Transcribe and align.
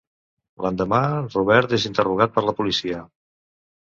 L'endemà, 0.65 1.01
Robert 1.33 1.75
és 1.77 1.85
interrogat 1.89 2.35
per 2.37 2.45
la 2.47 2.57
policia. 2.61 3.03